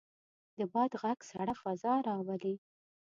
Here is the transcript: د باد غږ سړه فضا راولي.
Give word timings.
د 0.57 0.59
باد 0.73 0.91
غږ 1.01 1.19
سړه 1.31 1.53
فضا 1.61 1.93
راولي. 2.07 2.55